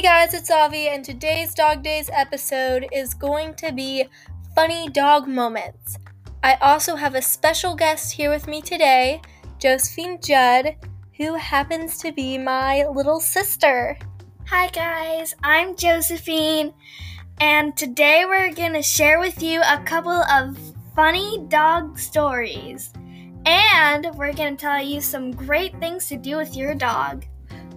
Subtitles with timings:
[0.00, 4.06] Hey guys, it's Avi, and today's Dog Days episode is going to be
[4.54, 5.98] funny dog moments.
[6.42, 9.20] I also have a special guest here with me today,
[9.58, 10.76] Josephine Judd,
[11.18, 13.98] who happens to be my little sister.
[14.46, 16.72] Hi guys, I'm Josephine,
[17.38, 20.56] and today we're going to share with you a couple of
[20.96, 22.90] funny dog stories.
[23.44, 27.26] And we're going to tell you some great things to do with your dog.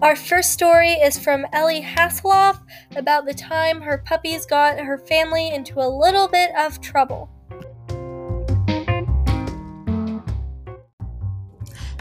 [0.01, 2.59] Our first story is from Ellie Hasselhoff
[2.95, 7.29] about the time her puppies got her family into a little bit of trouble.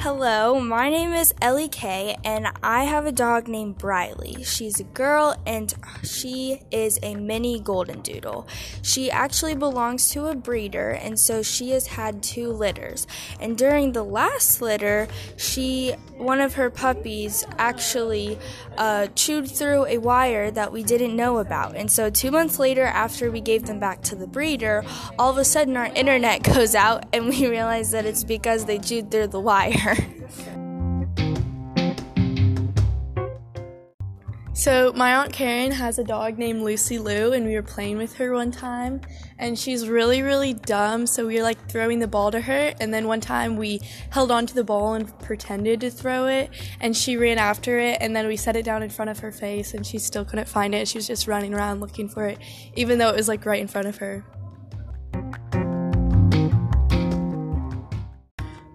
[0.02, 4.42] Hello, my name is Ellie Kay, and I have a dog named Briley.
[4.42, 8.48] She's a girl, and she is a mini golden doodle.
[8.83, 13.06] She actually belongs to a breeder, and so she has had two litters.
[13.38, 15.06] And during the last litter,
[15.37, 18.41] she, one of her puppies, actually
[18.77, 21.77] uh, chewed through a wire that we didn't know about.
[21.77, 24.84] And so two months later, after we gave them back to the breeder,
[25.16, 28.81] all of a sudden our internet goes out, and we realize that it's because they
[28.81, 29.92] chewed through the wire.
[34.55, 38.15] So, my Aunt Karen has a dog named Lucy Lou, and we were playing with
[38.17, 39.01] her one time.
[39.39, 42.73] And she's really, really dumb, so we were like throwing the ball to her.
[42.79, 46.97] And then one time we held onto the ball and pretended to throw it, and
[46.97, 47.99] she ran after it.
[48.01, 50.49] And then we set it down in front of her face, and she still couldn't
[50.49, 50.87] find it.
[50.87, 52.39] She was just running around looking for it,
[52.77, 54.25] even though it was like right in front of her.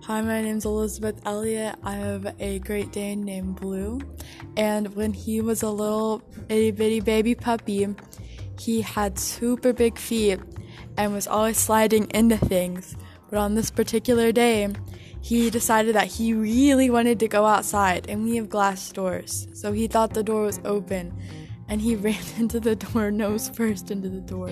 [0.08, 1.76] Hi, my name's Elizabeth Elliott.
[1.84, 4.00] I have a Great Dane named Blue.
[4.56, 7.94] And when he was a little itty bitty baby puppy,
[8.58, 10.40] he had super big feet
[10.96, 12.96] and was always sliding into things.
[13.30, 14.70] But on this particular day,
[15.20, 19.50] he decided that he really wanted to go outside, and we have glass doors.
[19.52, 21.14] So he thought the door was open,
[21.68, 24.52] and he ran into the door nose first into the door.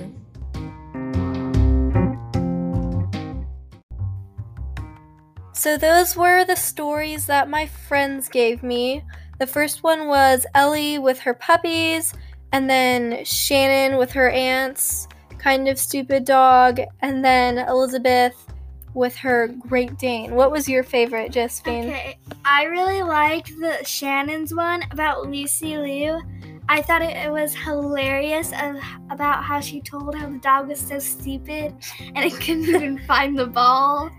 [5.66, 9.04] So, those were the stories that my friends gave me.
[9.40, 12.14] The first one was Ellie with her puppies,
[12.52, 15.08] and then Shannon with her aunts,
[15.40, 18.36] kind of stupid dog, and then Elizabeth
[18.94, 20.36] with her Great Dane.
[20.36, 21.86] What was your favorite, Josephine?
[21.86, 26.22] Okay, I really liked the Shannon's one about Lucy Lou.
[26.70, 28.76] I thought it, was hilarious of,
[29.10, 31.76] about how she told how the dog was so stupid
[32.14, 34.12] and it couldn't even find the ball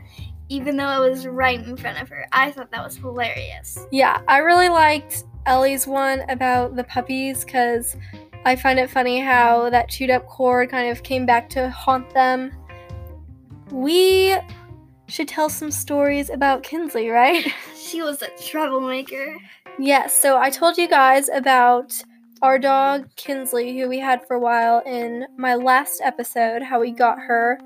[0.49, 2.27] even though it was right in front of her.
[2.33, 3.79] I thought that was hilarious.
[3.91, 7.97] Yeah, I really liked Ellie's one about the puppies because
[8.45, 12.13] I find it funny how that chewed up cord kind of came back to haunt
[12.15, 12.53] them.
[13.71, 14.37] We
[15.09, 17.47] should tell some stories about Kinslee, right?
[17.77, 19.37] she was a troublemaker.
[19.79, 21.93] Yes, so I told you guys about
[22.43, 26.91] our dog Kinslee, who we had for a while in my last episode, how we
[26.91, 27.59] got her.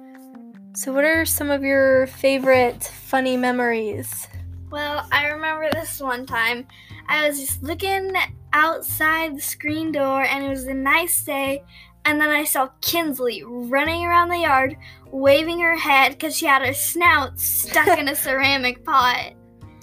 [0.73, 4.29] So, what are some of your favorite funny memories?
[4.71, 6.67] Well, I remember this one time.
[7.09, 8.13] I was just looking
[8.53, 11.65] outside the screen door, and it was a nice day.
[12.05, 14.77] And then I saw Kinslee running around the yard,
[15.11, 19.33] waving her head because she had her snout stuck in a ceramic pot.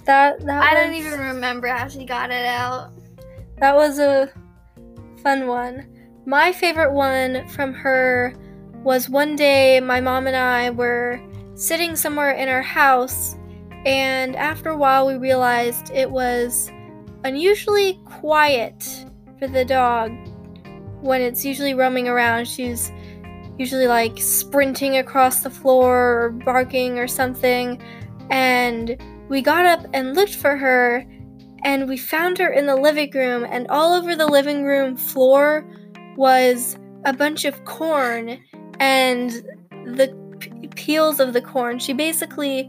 [0.06, 2.92] That, that I was, don't even remember how she got it out.
[3.58, 4.32] That was a
[5.22, 5.86] fun one.
[6.24, 8.34] My favorite one from her
[8.82, 11.20] was one day my mom and I were
[11.54, 13.36] sitting somewhere in our house,
[13.84, 16.70] and after a while we realized it was
[17.24, 19.04] unusually quiet
[19.38, 20.12] for the dog
[21.00, 22.46] when it's usually roaming around.
[22.46, 22.92] She's
[23.58, 27.82] usually like sprinting across the floor or barking or something.
[28.30, 28.96] And
[29.28, 31.04] we got up and looked for her,
[31.64, 35.68] and we found her in the living room, and all over the living room floor
[36.16, 38.38] was a bunch of corn
[38.80, 39.30] and
[39.70, 41.78] the p- peels of the corn.
[41.78, 42.68] She basically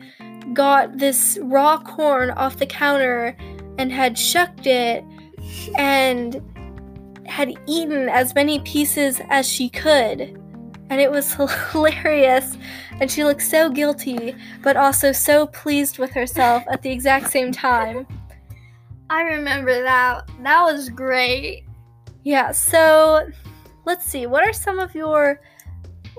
[0.53, 3.35] got this raw corn off the counter
[3.78, 5.03] and had shucked it
[5.78, 6.41] and
[7.26, 10.35] had eaten as many pieces as she could.
[10.90, 11.34] And it was
[11.72, 12.58] hilarious.
[13.00, 17.52] And she looked so guilty, but also so pleased with herself at the exact same
[17.52, 18.08] time.
[19.09, 20.29] I remember that.
[20.44, 21.66] That was great.
[22.23, 23.29] Yeah, so
[23.85, 24.26] let's see.
[24.26, 25.41] What are some of your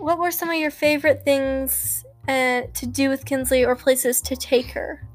[0.00, 4.36] what were some of your favorite things uh, to do with Kinslee or places to
[4.36, 5.06] take her?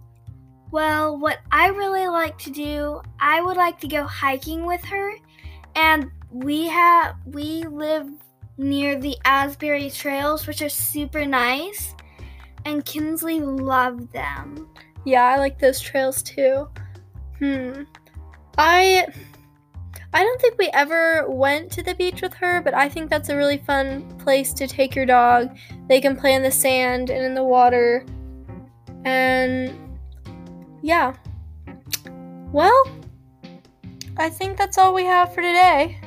[0.72, 5.14] Well, what I really like to do, I would like to go hiking with her,
[5.76, 8.10] and we have we live
[8.58, 11.96] near the Asbury trails, which are super nice,
[12.66, 14.68] and Kinslee loved them.
[15.06, 16.68] Yeah, I like those trails too.
[17.40, 17.84] Hmm.
[18.58, 19.08] I
[20.16, 23.28] I don't think we ever went to the beach with her, but I think that's
[23.28, 25.58] a really fun place to take your dog.
[25.90, 28.06] They can play in the sand and in the water.
[29.04, 29.78] And
[30.82, 31.16] yeah.
[32.54, 32.82] Well,
[34.16, 36.00] I think that's all we have for today.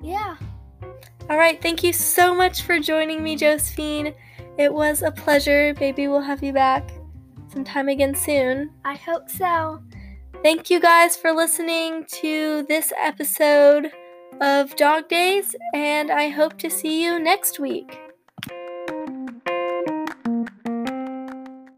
[0.00, 0.36] Yeah.
[1.28, 4.14] All right, thank you so much for joining me, Josephine.
[4.56, 5.74] It was a pleasure.
[5.80, 6.88] Maybe we'll have you back
[7.52, 8.70] sometime again soon.
[8.84, 9.82] I hope so.
[10.44, 13.90] Thank you guys for listening to this episode
[14.42, 18.03] of Dog Days, and I hope to see you next week.